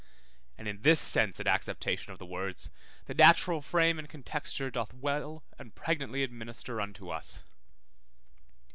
And 0.57 0.67
in 0.67 0.81
this 0.81 0.99
sense 0.99 1.37
and 1.39 1.47
acceptation 1.47 2.11
of 2.11 2.17
the 2.17 2.25
words, 2.25 2.71
the 3.05 3.13
natural 3.13 3.61
frame 3.61 3.99
and 3.99 4.09
contexture 4.09 4.71
doth 4.71 4.95
well 4.95 5.43
and 5.59 5.75
pregnantly 5.75 6.23
administer 6.23 6.81
unto 6.81 7.09
us. 7.09 7.43